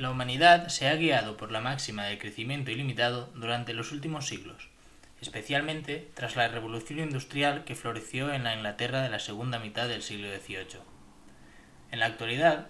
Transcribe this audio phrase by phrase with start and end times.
[0.00, 4.70] La humanidad se ha guiado por la máxima del crecimiento ilimitado durante los últimos siglos,
[5.20, 10.00] especialmente tras la revolución industrial que floreció en la Inglaterra de la segunda mitad del
[10.00, 10.80] siglo XVIII.
[11.90, 12.68] En la actualidad,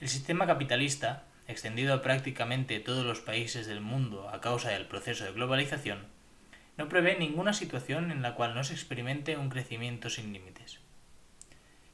[0.00, 5.24] el sistema capitalista, extendido a prácticamente todos los países del mundo a causa del proceso
[5.24, 6.06] de globalización,
[6.78, 10.78] no prevé ninguna situación en la cual no se experimente un crecimiento sin límites.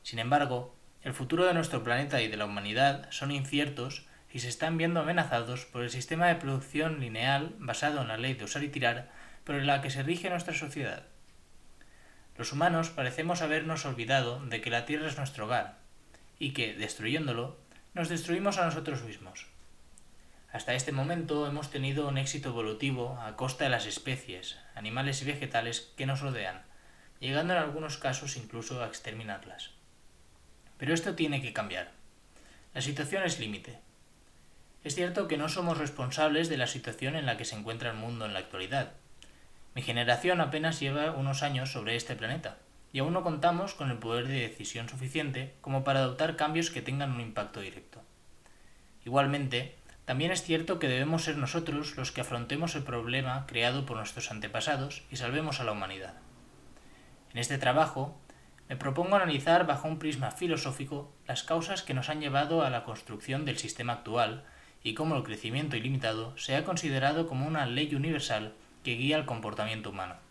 [0.05, 4.06] Sin embargo, el futuro de nuestro planeta y de la humanidad son inciertos
[4.37, 8.35] y se están viendo amenazados por el sistema de producción lineal basado en la ley
[8.35, 9.11] de usar y tirar
[9.45, 11.07] por la que se rige nuestra sociedad.
[12.37, 15.79] Los humanos parecemos habernos olvidado de que la Tierra es nuestro hogar
[16.39, 17.57] y que, destruyéndolo,
[17.95, 19.47] nos destruimos a nosotros mismos.
[20.53, 25.25] Hasta este momento hemos tenido un éxito evolutivo a costa de las especies, animales y
[25.25, 26.61] vegetales que nos rodean,
[27.21, 29.71] llegando en algunos casos incluso a exterminarlas.
[30.77, 31.93] Pero esto tiene que cambiar.
[32.75, 33.86] La situación es límite.
[34.87, 37.97] Es cierto que no somos responsables de la situación en la que se encuentra el
[37.97, 38.93] mundo en la actualidad.
[39.75, 42.59] Mi generación apenas lleva unos años sobre este planeta,
[42.93, 46.83] y aún no contamos con el poder de decisión suficiente como para adoptar cambios que
[46.83, 48.01] tengan un impacto directo.
[49.05, 49.75] Igualmente,
[50.05, 54.31] también es cierto que debemos ser nosotros los que afrontemos el problema creado por nuestros
[54.31, 56.15] antepasados y salvemos a la humanidad.
[57.33, 58.17] En este trabajo,
[58.69, 62.85] me propongo analizar bajo un prisma filosófico las causas que nos han llevado a la
[62.85, 64.45] construcción del sistema actual
[64.83, 68.53] y cómo el crecimiento ilimitado se ha considerado como una ley universal
[68.85, 70.26] que guía el comportamiento humano.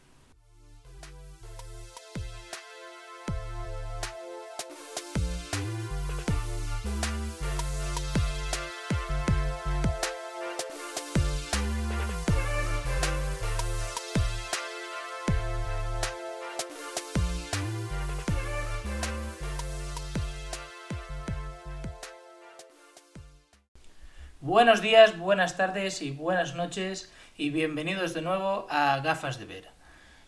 [24.45, 29.69] Buenos días, buenas tardes y buenas noches y bienvenidos de nuevo a Gafas de Ver.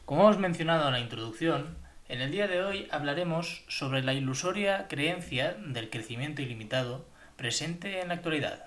[0.05, 1.77] Como hemos mencionado en la introducción,
[2.09, 7.05] en el día de hoy hablaremos sobre la ilusoria creencia del crecimiento ilimitado
[7.36, 8.65] presente en la actualidad.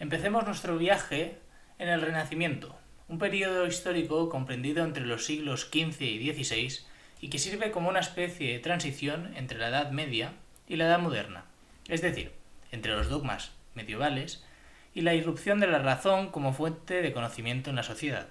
[0.00, 1.36] Empecemos nuestro viaje
[1.78, 2.74] en el Renacimiento,
[3.08, 6.86] un periodo histórico comprendido entre los siglos XV y XVI
[7.20, 10.32] y que sirve como una especie de transición entre la Edad Media
[10.66, 11.44] y la Edad Moderna,
[11.86, 12.32] es decir,
[12.72, 14.44] entre los dogmas medievales
[14.92, 18.26] y la irrupción de la razón como fuente de conocimiento en la sociedad.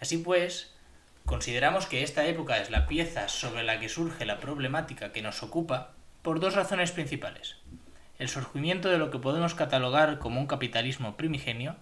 [0.00, 0.74] Así pues,
[1.26, 5.42] consideramos que esta época es la pieza sobre la que surge la problemática que nos
[5.42, 5.92] ocupa
[6.22, 7.56] por dos razones principales.
[8.18, 11.76] El surgimiento de lo que podemos catalogar como un capitalismo primigenio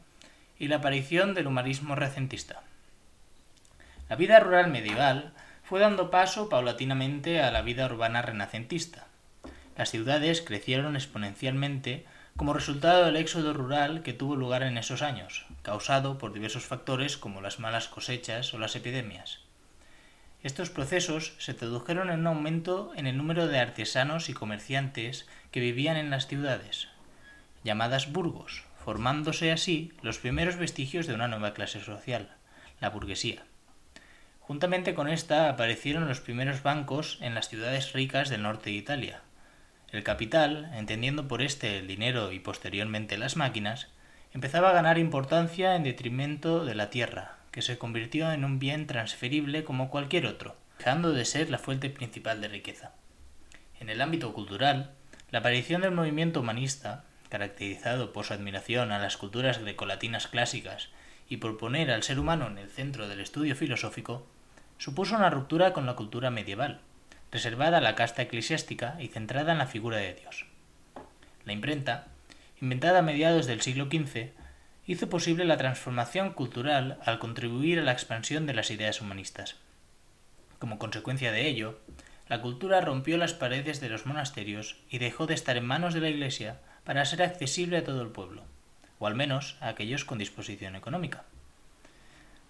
[0.59, 2.62] y la aparición del humanismo recentista.
[4.09, 9.06] La vida rural medieval fue dando paso paulatinamente a la vida urbana renacentista.
[9.77, 12.05] Las ciudades crecieron exponencialmente
[12.37, 17.17] como resultado del éxodo rural que tuvo lugar en esos años, causado por diversos factores
[17.17, 19.41] como las malas cosechas o las epidemias.
[20.43, 25.61] Estos procesos se tradujeron en un aumento en el número de artesanos y comerciantes que
[25.61, 26.89] vivían en las ciudades,
[27.63, 32.31] llamadas burgos, formándose así los primeros vestigios de una nueva clase social,
[32.81, 33.45] la burguesía.
[34.41, 39.21] Juntamente con esta aparecieron los primeros bancos en las ciudades ricas del norte de Italia,
[39.93, 43.89] el capital, entendiendo por este el dinero y posteriormente las máquinas,
[44.33, 48.87] empezaba a ganar importancia en detrimento de la tierra, que se convirtió en un bien
[48.87, 52.93] transferible como cualquier otro, dejando de ser la fuente principal de riqueza.
[53.81, 54.93] En el ámbito cultural,
[55.31, 60.91] la aparición del movimiento humanista, caracterizado por su admiración a las culturas grecolatinas clásicas
[61.28, 64.27] y por poner al ser humano en el centro del estudio filosófico,
[64.78, 66.81] supuso una ruptura con la cultura medieval,
[67.33, 70.47] reservada a la casta eclesiástica y centrada en la figura de Dios.
[71.45, 72.09] La imprenta,
[72.61, 74.31] inventada a mediados del siglo XV,
[74.87, 79.57] hizo posible la transformación cultural al contribuir a la expansión de las ideas humanistas.
[80.59, 81.81] Como consecuencia de ello,
[82.29, 86.01] la cultura rompió las paredes de los monasterios y dejó de estar en manos de
[86.01, 88.45] la Iglesia para ser accesible a todo el pueblo,
[88.99, 91.25] o al menos a aquellos con disposición económica.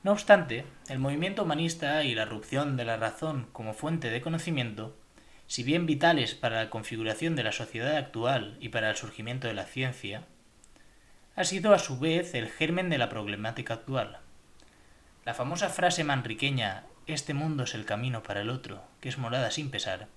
[0.03, 4.97] No obstante, el movimiento humanista y la erupción de la razón como fuente de conocimiento,
[5.47, 9.55] si bien vitales para la configuración de la sociedad actual y para el surgimiento de
[9.55, 10.23] la ciencia,
[11.37, 14.21] ha sido a su vez el germen de la problemática actual.
[15.27, 19.51] La famosa frase manriqueña Este mundo es el camino para el otro, que es morada
[19.51, 20.09] sin pesar,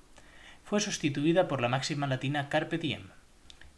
[0.63, 3.09] fue sustituida por la máxima latina Carpe diem,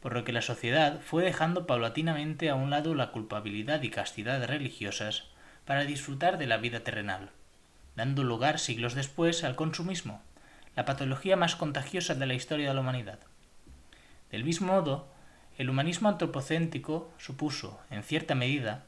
[0.02, 4.46] por lo que la sociedad fue dejando paulatinamente a un lado la culpabilidad y castidad
[4.46, 5.35] religiosas
[5.66, 7.32] para disfrutar de la vida terrenal,
[7.96, 10.22] dando lugar siglos después al consumismo,
[10.76, 13.20] la patología más contagiosa de la historia de la humanidad.
[14.32, 15.08] Del mismo modo,
[15.58, 18.84] el humanismo antropocéntrico supuso, en cierta medida,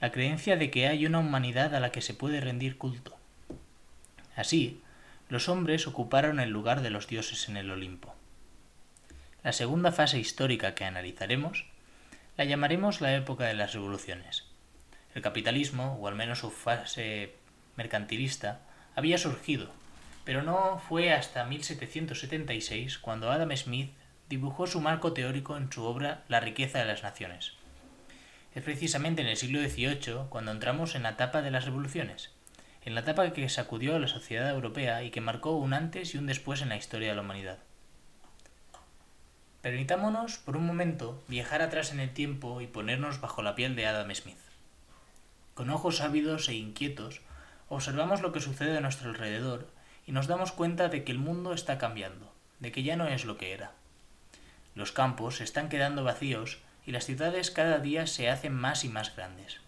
[0.00, 3.16] la creencia de que hay una humanidad a la que se puede rendir culto.
[4.36, 4.80] Así,
[5.28, 8.14] los hombres ocuparon el lugar de los dioses en el Olimpo.
[9.42, 11.66] La segunda fase histórica que analizaremos
[12.36, 14.47] la llamaremos la época de las revoluciones.
[15.18, 17.34] El capitalismo, o al menos su fase
[17.74, 18.60] mercantilista,
[18.94, 19.68] había surgido,
[20.24, 23.90] pero no fue hasta 1776 cuando Adam Smith
[24.28, 27.54] dibujó su marco teórico en su obra La riqueza de las naciones.
[28.54, 32.30] Es precisamente en el siglo XVIII cuando entramos en la etapa de las revoluciones,
[32.84, 36.18] en la etapa que sacudió a la sociedad europea y que marcó un antes y
[36.18, 37.58] un después en la historia de la humanidad.
[39.62, 43.84] Permitámonos, por un momento, viajar atrás en el tiempo y ponernos bajo la piel de
[43.84, 44.38] Adam Smith.
[45.58, 47.20] Con ojos ávidos e inquietos,
[47.68, 49.66] observamos lo que sucede a nuestro alrededor
[50.06, 53.24] y nos damos cuenta de que el mundo está cambiando, de que ya no es
[53.24, 53.72] lo que era.
[54.76, 58.88] Los campos se están quedando vacíos y las ciudades cada día se hacen más y
[58.88, 59.58] más grandes.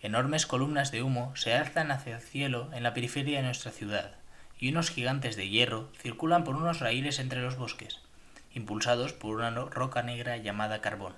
[0.00, 4.14] Enormes columnas de humo se alzan hacia el cielo en la periferia de nuestra ciudad,
[4.58, 8.00] y unos gigantes de hierro circulan por unos raíles entre los bosques,
[8.54, 11.12] impulsados por una roca negra llamada carbón.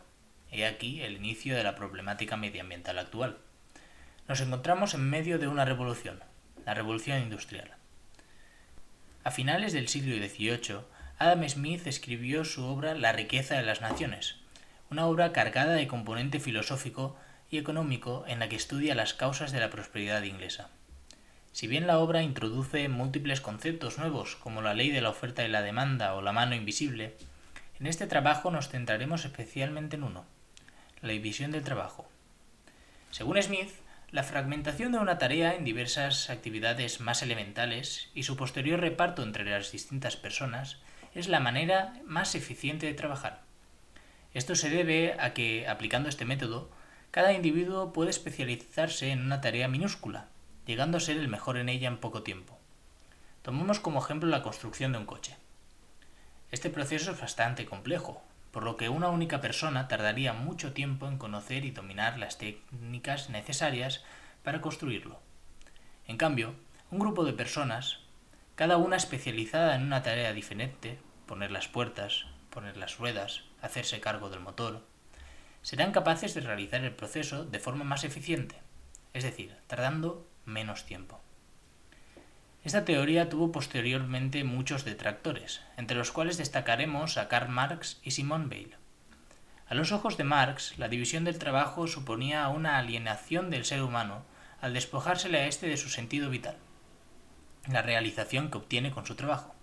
[0.50, 3.38] He aquí el inicio de la problemática medioambiental actual.
[4.28, 6.19] Nos encontramos en medio de una revolución,
[6.64, 7.70] la revolución industrial.
[9.23, 10.81] A finales del siglo XVIII,
[11.19, 14.34] Adam Smith escribió su obra La riqueza de las naciones,
[14.90, 17.17] una obra cargada de componente filosófico
[17.52, 20.70] y económico en la que estudia las causas de la prosperidad inglesa.
[21.52, 25.49] Si bien la obra introduce múltiples conceptos nuevos como la ley de la oferta y
[25.49, 27.17] la demanda o la mano invisible,
[27.79, 30.25] en este trabajo nos centraremos especialmente en uno,
[31.00, 32.08] la división del trabajo.
[33.12, 33.70] Según Smith,
[34.17, 39.45] la fragmentación de una tarea en diversas actividades más elementales y su posterior reparto entre
[39.45, 40.79] las distintas personas
[41.15, 43.43] es la manera más eficiente de trabajar.
[44.33, 46.71] Esto se debe a que, aplicando este método,
[47.11, 50.29] cada individuo puede especializarse en una tarea minúscula,
[50.65, 52.59] llegando a ser el mejor en ella en poco tiempo.
[53.43, 55.37] Tomemos como ejemplo la construcción de un coche.
[56.51, 58.23] Este proceso es bastante complejo,
[58.56, 63.29] por lo que una única persona tardaría mucho tiempo en conocer y dominar las técnicas
[63.29, 64.03] necesarias
[64.43, 65.20] para construirlo.
[66.06, 66.55] En cambio,
[66.91, 67.99] un grupo de personas,
[68.55, 74.31] cada una especializada en una tarea diferente, poner las puertas, poner las ruedas, hacerse cargo
[74.31, 74.87] del motor,
[75.61, 78.56] serán capaces de realizar el proceso de forma más eficiente,
[79.12, 81.20] es decir, tardando menos tiempo.
[82.67, 88.47] Esta teoría tuvo posteriormente muchos detractores, entre los cuales destacaremos a Karl Marx y Simone
[88.47, 88.75] Weil.
[89.69, 94.25] A los ojos de Marx, la división del trabajo suponía una alienación del ser humano
[94.61, 96.57] al despojársele a éste de su sentido vital,
[97.69, 99.55] la realización que obtiene con su trabajo.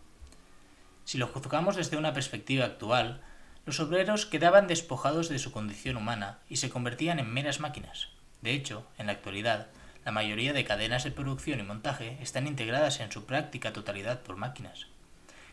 [1.04, 3.20] Si lo juzgamos desde una perspectiva actual,
[3.66, 8.08] los obreros quedaban despojados de su condición humana y se convertían en meras máquinas.
[8.42, 9.68] De hecho, en la actualidad,
[10.06, 14.36] la mayoría de cadenas de producción y montaje están integradas en su práctica totalidad por
[14.36, 14.88] máquinas,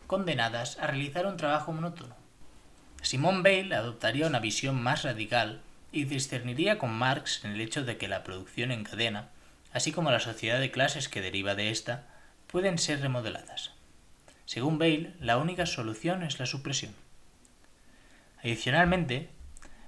[0.07, 2.15] condenadas a realizar un trabajo monótono.
[3.01, 5.61] Simone Weil adoptaría una visión más radical
[5.91, 9.29] y discerniría con Marx en el hecho de que la producción en cadena,
[9.73, 12.07] así como la sociedad de clases que deriva de ésta,
[12.47, 13.71] pueden ser remodeladas.
[14.45, 16.93] Según Bale, la única solución es la supresión.
[18.43, 19.29] Adicionalmente,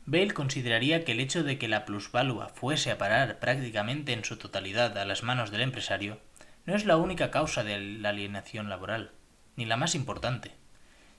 [0.06, 4.38] Bale consideraría que el hecho de que la plusvalua fuese a parar prácticamente en su
[4.38, 6.20] totalidad a las manos del empresario
[6.66, 9.12] no es la única causa de la alienación laboral,
[9.56, 10.52] ni la más importante,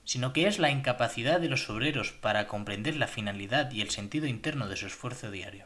[0.03, 4.27] sino que es la incapacidad de los obreros para comprender la finalidad y el sentido
[4.27, 5.65] interno de su esfuerzo diario.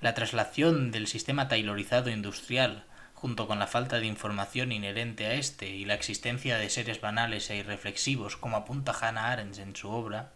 [0.00, 2.84] La traslación del sistema taylorizado industrial,
[3.14, 7.50] junto con la falta de información inherente a este y la existencia de seres banales
[7.50, 10.32] e irreflexivos como apunta Hannah Arendt en su obra,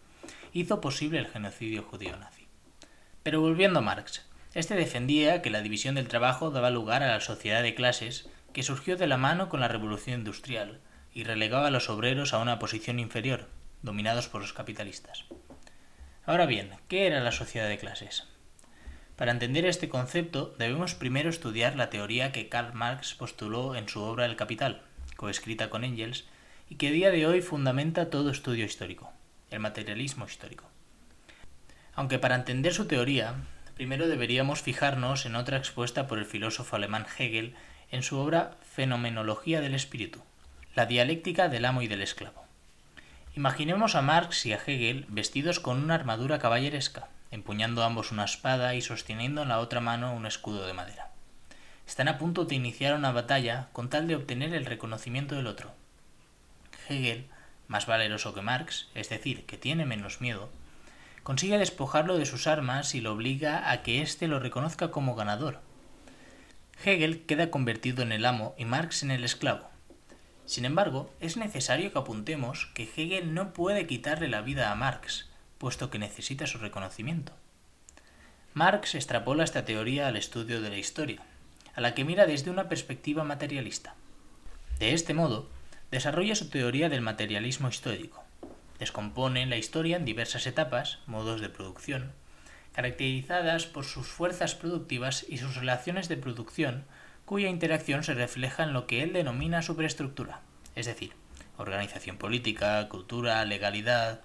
[0.54, 2.46] hizo posible el genocidio judío nazi.
[3.25, 7.20] Pero volviendo a Marx, este defendía que la división del trabajo daba lugar a la
[7.20, 10.80] sociedad de clases que surgió de la mano con la revolución industrial
[11.12, 13.49] y relegaba a los obreros a una posición inferior,
[13.82, 15.25] dominados por los capitalistas.
[16.25, 18.28] Ahora bien, ¿qué era la sociedad de clases?
[19.16, 24.02] Para entender este concepto debemos primero estudiar la teoría que Karl Marx postuló en su
[24.02, 24.82] obra El Capital,
[25.16, 26.26] coescrita con Engels,
[26.68, 29.13] y que a día de hoy fundamenta todo estudio histórico
[29.54, 30.64] el materialismo histórico.
[31.94, 33.34] Aunque para entender su teoría,
[33.75, 37.54] primero deberíamos fijarnos en otra expuesta por el filósofo alemán Hegel
[37.90, 40.20] en su obra Fenomenología del Espíritu,
[40.75, 42.44] la dialéctica del amo y del esclavo.
[43.37, 48.75] Imaginemos a Marx y a Hegel vestidos con una armadura caballeresca, empuñando ambos una espada
[48.75, 51.11] y sosteniendo en la otra mano un escudo de madera.
[51.87, 55.73] Están a punto de iniciar una batalla con tal de obtener el reconocimiento del otro.
[56.88, 57.26] Hegel
[57.68, 60.50] más valeroso que Marx, es decir, que tiene menos miedo,
[61.23, 65.61] consigue despojarlo de sus armas y lo obliga a que éste lo reconozca como ganador.
[66.85, 69.68] Hegel queda convertido en el amo y Marx en el esclavo.
[70.44, 75.30] Sin embargo, es necesario que apuntemos que Hegel no puede quitarle la vida a Marx,
[75.59, 77.33] puesto que necesita su reconocimiento.
[78.52, 81.23] Marx extrapola esta teoría al estudio de la historia,
[81.75, 83.94] a la que mira desde una perspectiva materialista.
[84.78, 85.49] De este modo,
[85.94, 88.24] desarrolla su teoría del materialismo histórico.
[88.80, 92.10] Descompone la historia en diversas etapas, modos de producción,
[92.72, 96.84] caracterizadas por sus fuerzas productivas y sus relaciones de producción,
[97.24, 100.40] cuya interacción se refleja en lo que él denomina superestructura,
[100.74, 101.12] es decir,
[101.58, 104.20] organización política, cultura, legalidad,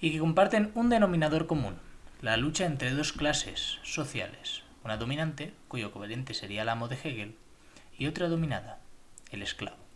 [0.00, 1.76] y que comparten un denominador común,
[2.22, 7.36] la lucha entre dos clases sociales, una dominante, cuyo covalente sería el amo de Hegel,
[7.98, 8.78] y otra dominada,
[9.30, 9.89] el esclavo.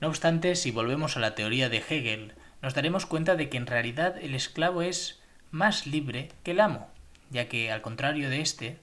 [0.00, 3.66] No obstante, si volvemos a la teoría de Hegel, nos daremos cuenta de que en
[3.66, 6.88] realidad el esclavo es más libre que el amo,
[7.30, 8.78] ya que, al contrario de éste,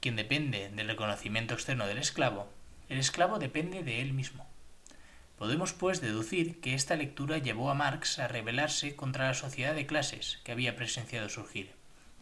[0.00, 2.48] quien depende del reconocimiento externo del esclavo,
[2.88, 4.48] el esclavo depende de él mismo.
[5.38, 9.86] Podemos, pues, deducir que esta lectura llevó a Marx a rebelarse contra la sociedad de
[9.86, 11.70] clases que había presenciado surgir,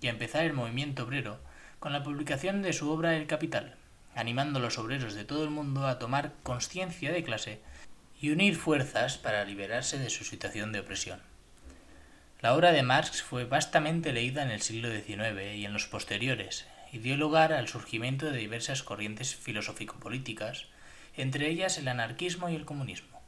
[0.02, 1.40] y a empezar el movimiento obrero
[1.78, 3.77] con la publicación de su obra El Capital,
[4.18, 7.60] animando a los obreros de todo el mundo a tomar conciencia de clase
[8.20, 11.20] y unir fuerzas para liberarse de su situación de opresión.
[12.40, 16.66] La obra de Marx fue vastamente leída en el siglo XIX y en los posteriores,
[16.92, 20.66] y dio lugar al surgimiento de diversas corrientes filosófico-políticas,
[21.16, 23.22] entre ellas el anarquismo y el comunismo.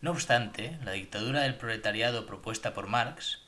[0.00, 3.42] No obstante, la dictadura del proletariado propuesta por Marx,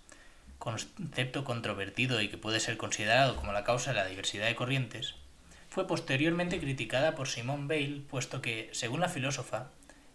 [0.60, 5.16] concepto controvertido y que puede ser considerado como la causa de la diversidad de corrientes,
[5.76, 9.72] fue posteriormente criticada por Simone Weil, puesto que, según la filósofa,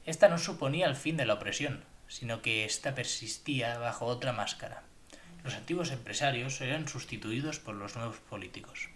[0.07, 4.81] esta no suponía el fin de la opresión, sino que ésta persistía bajo otra máscara.
[5.43, 8.89] Los antiguos empresarios eran sustituidos por los nuevos políticos.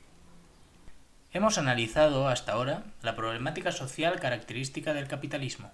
[1.33, 5.71] Hemos analizado hasta ahora la problemática social característica del capitalismo,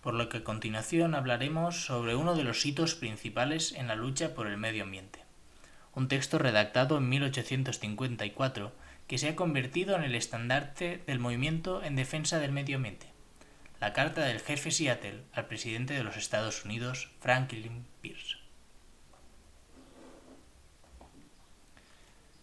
[0.00, 4.34] por lo que a continuación hablaremos sobre uno de los hitos principales en la lucha
[4.34, 5.20] por el medio ambiente.
[5.94, 8.72] Un texto redactado en 1854
[9.06, 13.14] que se ha convertido en el estandarte del movimiento en defensa del medio ambiente
[13.84, 18.36] la carta del jefe Seattle al presidente de los Estados Unidos, Franklin Pierce.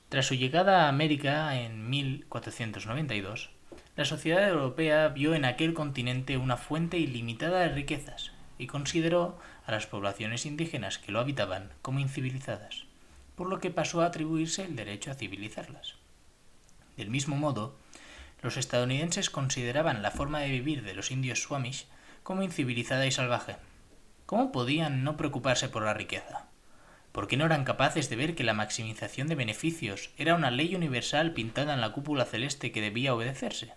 [0.10, 3.50] Tras su llegada a América en 1492,
[3.96, 9.72] la sociedad europea vio en aquel continente una fuente ilimitada de riquezas y consideró a
[9.72, 12.84] las poblaciones indígenas que lo habitaban como incivilizadas,
[13.36, 16.01] por lo que pasó a atribuirse el derecho a civilizarlas.
[17.02, 17.76] Del mismo modo,
[18.44, 21.88] los estadounidenses consideraban la forma de vivir de los indios Swamish
[22.22, 23.56] como incivilizada y salvaje.
[24.28, 26.46] ¿Cómo podían no preocuparse por la riqueza?
[27.12, 30.76] ¿Por qué no eran capaces de ver que la maximización de beneficios era una ley
[30.76, 33.74] universal pintada en la cúpula celeste que debía obedecerse?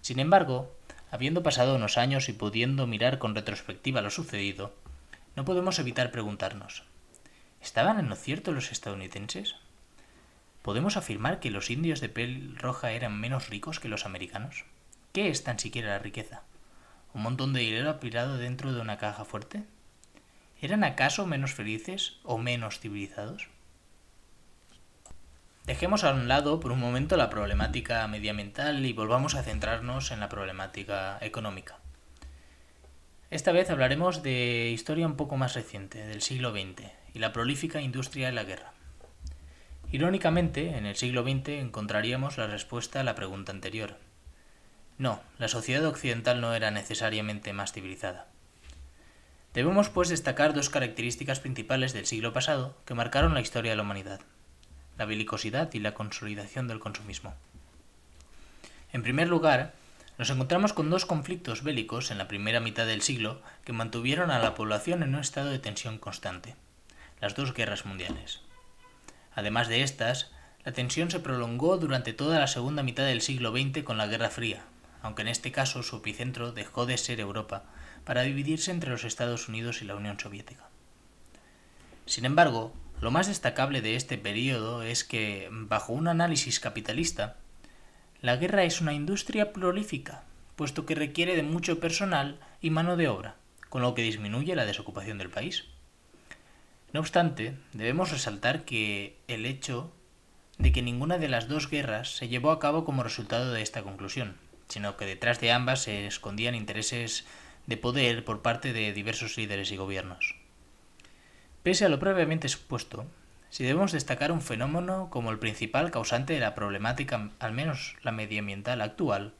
[0.00, 0.74] Sin embargo,
[1.10, 4.74] habiendo pasado unos años y pudiendo mirar con retrospectiva lo sucedido,
[5.36, 6.84] no podemos evitar preguntarnos
[7.60, 9.54] ¿Estaban en lo cierto los estadounidenses?
[10.62, 14.64] ¿Podemos afirmar que los indios de piel roja eran menos ricos que los americanos?
[15.12, 16.42] ¿Qué es tan siquiera la riqueza?
[17.14, 19.64] ¿Un montón de dinero apilado dentro de una caja fuerte?
[20.60, 23.48] ¿Eran acaso menos felices o menos civilizados?
[25.64, 30.20] Dejemos a un lado por un momento la problemática medioambiental y volvamos a centrarnos en
[30.20, 31.78] la problemática económica.
[33.30, 37.80] Esta vez hablaremos de historia un poco más reciente, del siglo XX, y la prolífica
[37.80, 38.72] industria de la guerra.
[39.92, 43.96] Irónicamente, en el siglo XX encontraríamos la respuesta a la pregunta anterior.
[44.98, 48.26] No, la sociedad occidental no era necesariamente más civilizada.
[49.52, 53.82] Debemos pues destacar dos características principales del siglo pasado que marcaron la historia de la
[53.82, 54.20] humanidad,
[54.96, 57.34] la belicosidad y la consolidación del consumismo.
[58.92, 59.74] En primer lugar,
[60.18, 64.38] nos encontramos con dos conflictos bélicos en la primera mitad del siglo que mantuvieron a
[64.38, 66.54] la población en un estado de tensión constante,
[67.20, 68.40] las dos guerras mundiales.
[69.34, 70.32] Además de estas,
[70.64, 74.30] la tensión se prolongó durante toda la segunda mitad del siglo XX con la Guerra
[74.30, 74.64] Fría,
[75.02, 77.64] aunque en este caso su epicentro dejó de ser Europa
[78.04, 80.68] para dividirse entre los Estados Unidos y la Unión Soviética.
[82.06, 87.36] Sin embargo, lo más destacable de este periodo es que, bajo un análisis capitalista,
[88.20, 90.24] la guerra es una industria prolífica,
[90.56, 93.36] puesto que requiere de mucho personal y mano de obra,
[93.70, 95.64] con lo que disminuye la desocupación del país.
[96.92, 99.92] No obstante, debemos resaltar que el hecho
[100.58, 103.82] de que ninguna de las dos guerras se llevó a cabo como resultado de esta
[103.82, 104.36] conclusión,
[104.68, 107.26] sino que detrás de ambas se escondían intereses
[107.66, 110.34] de poder por parte de diversos líderes y gobiernos.
[111.62, 113.06] Pese a lo previamente expuesto,
[113.50, 118.12] si debemos destacar un fenómeno como el principal causante de la problemática, al menos la
[118.12, 119.34] medioambiental actual,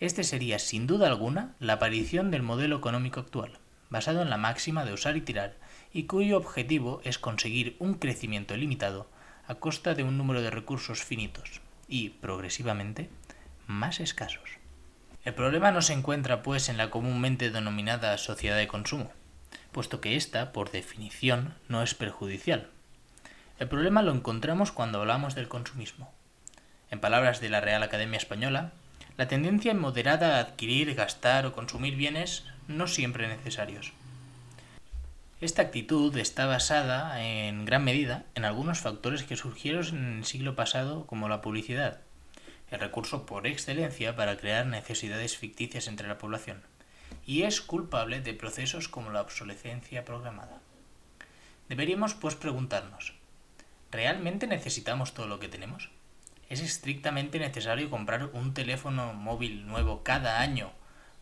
[0.00, 3.58] este sería sin duda alguna la aparición del modelo económico actual,
[3.90, 5.56] basado en la máxima de usar y tirar,
[5.94, 9.08] y cuyo objetivo es conseguir un crecimiento limitado
[9.46, 13.08] a costa de un número de recursos finitos y, progresivamente,
[13.68, 14.58] más escasos.
[15.24, 19.12] El problema no se encuentra, pues, en la comúnmente denominada sociedad de consumo,
[19.70, 22.70] puesto que ésta, por definición, no es perjudicial.
[23.60, 26.12] El problema lo encontramos cuando hablamos del consumismo.
[26.90, 28.72] En palabras de la Real Academia Española,
[29.16, 33.92] la tendencia moderada a adquirir, gastar o consumir bienes no siempre necesarios.
[35.40, 40.54] Esta actitud está basada en gran medida en algunos factores que surgieron en el siglo
[40.54, 42.00] pasado como la publicidad,
[42.70, 46.62] el recurso por excelencia para crear necesidades ficticias entre la población,
[47.26, 50.60] y es culpable de procesos como la obsolescencia programada.
[51.68, 53.14] Deberíamos pues preguntarnos,
[53.90, 55.90] ¿realmente necesitamos todo lo que tenemos?
[56.48, 60.70] ¿Es estrictamente necesario comprar un teléfono móvil nuevo cada año,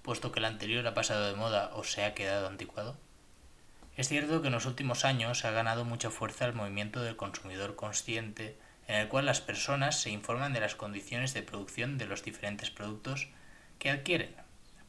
[0.03, 2.97] puesto que el anterior ha pasado de moda o se ha quedado anticuado?
[3.97, 7.77] Es cierto que en los últimos años ha ganado mucha fuerza el movimiento del consumidor
[7.77, 8.57] consciente,
[8.89, 12.71] en el cual las personas se informan de las condiciones de producción de los diferentes
[12.71, 13.29] productos
[13.79, 14.35] que adquieren.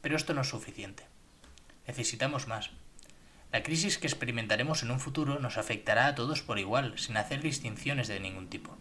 [0.00, 1.04] Pero esto no es suficiente.
[1.86, 2.70] Necesitamos más.
[3.52, 7.40] La crisis que experimentaremos en un futuro nos afectará a todos por igual, sin hacer
[7.40, 8.76] distinciones de ningún tipo.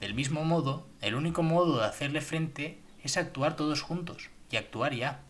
[0.00, 4.92] Del mismo modo, el único modo de hacerle frente es actuar todos juntos, y actuar
[4.92, 5.20] ya.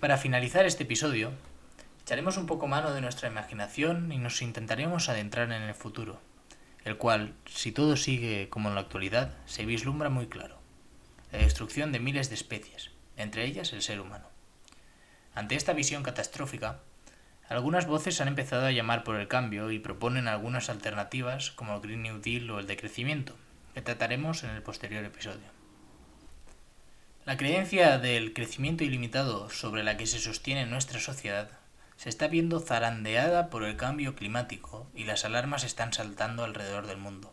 [0.00, 1.32] Para finalizar este episodio,
[2.04, 6.20] Echaremos un poco mano de nuestra imaginación y nos intentaremos adentrar en el futuro,
[6.84, 10.58] el cual, si todo sigue como en la actualidad, se vislumbra muy claro.
[11.32, 14.26] La destrucción de miles de especies, entre ellas el ser humano.
[15.34, 16.80] Ante esta visión catastrófica,
[17.48, 21.80] algunas voces han empezado a llamar por el cambio y proponen algunas alternativas como el
[21.80, 23.34] Green New Deal o el decrecimiento,
[23.72, 25.54] que trataremos en el posterior episodio.
[27.24, 31.63] La creencia del crecimiento ilimitado sobre la que se sostiene nuestra sociedad
[31.96, 36.98] se está viendo zarandeada por el cambio climático y las alarmas están saltando alrededor del
[36.98, 37.32] mundo.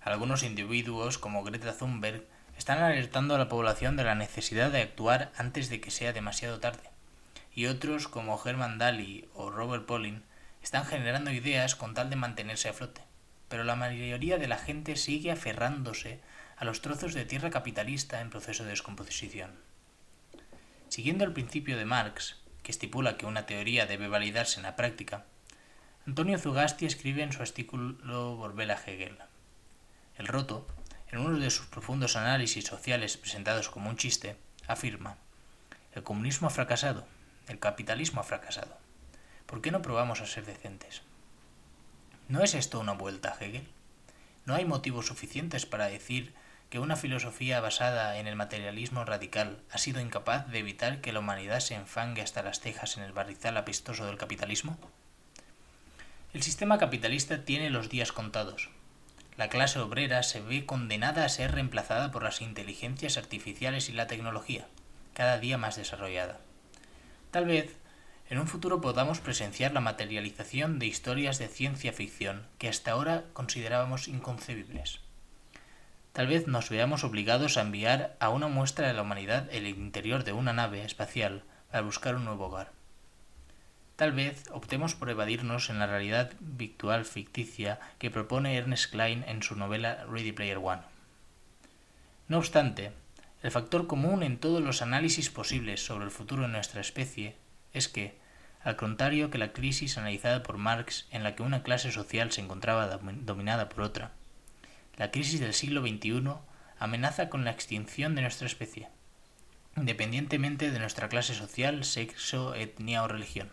[0.00, 5.32] Algunos individuos, como Greta Thunberg, están alertando a la población de la necesidad de actuar
[5.36, 6.90] antes de que sea demasiado tarde.
[7.54, 10.22] Y otros, como Herman Daly o Robert Pauling,
[10.62, 13.02] están generando ideas con tal de mantenerse a flote.
[13.48, 16.20] Pero la mayoría de la gente sigue aferrándose
[16.56, 19.52] a los trozos de tierra capitalista en proceso de descomposición.
[20.88, 22.39] Siguiendo el principio de Marx,
[22.70, 25.26] estipula que una teoría debe validarse en la práctica,
[26.06, 29.18] Antonio Zugasti escribe en su artículo Volver a Hegel.
[30.16, 30.66] El roto,
[31.10, 35.18] en uno de sus profundos análisis sociales presentados como un chiste, afirma,
[35.92, 37.06] el comunismo ha fracasado,
[37.48, 38.78] el capitalismo ha fracasado.
[39.46, 41.02] ¿Por qué no probamos a ser decentes?
[42.28, 43.68] ¿No es esto una vuelta a Hegel?
[44.46, 46.32] ¿No hay motivos suficientes para decir
[46.70, 51.18] que una filosofía basada en el materialismo radical ha sido incapaz de evitar que la
[51.18, 54.78] humanidad se enfangue hasta las cejas en el barrizal apestoso del capitalismo?
[56.32, 58.70] El sistema capitalista tiene los días contados.
[59.36, 64.06] La clase obrera se ve condenada a ser reemplazada por las inteligencias artificiales y la
[64.06, 64.68] tecnología,
[65.12, 66.38] cada día más desarrollada.
[67.32, 67.74] Tal vez,
[68.28, 73.24] en un futuro podamos presenciar la materialización de historias de ciencia ficción que hasta ahora
[73.32, 75.00] considerábamos inconcebibles.
[76.12, 80.24] Tal vez nos veamos obligados a enviar a una muestra de la humanidad el interior
[80.24, 82.72] de una nave espacial para buscar un nuevo hogar.
[83.94, 89.42] Tal vez optemos por evadirnos en la realidad virtual ficticia que propone Ernest Klein en
[89.42, 90.82] su novela Ready Player One.
[92.26, 92.92] No obstante,
[93.42, 97.36] el factor común en todos los análisis posibles sobre el futuro de nuestra especie
[97.72, 98.18] es que,
[98.62, 102.40] al contrario que la crisis analizada por Marx en la que una clase social se
[102.40, 104.12] encontraba dominada por otra,
[105.00, 106.30] la crisis del siglo XXI
[106.78, 108.90] amenaza con la extinción de nuestra especie,
[109.74, 113.50] independientemente de nuestra clase social, sexo, etnia o religión.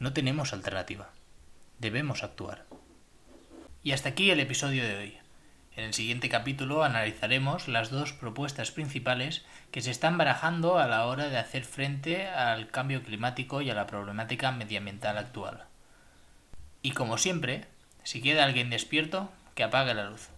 [0.00, 1.12] No tenemos alternativa.
[1.78, 2.66] Debemos actuar.
[3.84, 5.18] Y hasta aquí el episodio de hoy.
[5.76, 11.06] En el siguiente capítulo analizaremos las dos propuestas principales que se están barajando a la
[11.06, 15.66] hora de hacer frente al cambio climático y a la problemática medioambiental actual.
[16.82, 17.66] Y como siempre,
[18.02, 20.30] si queda alguien despierto, que apague la luz.